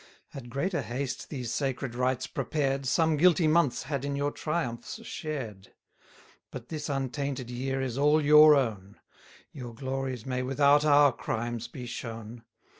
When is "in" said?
4.03-4.15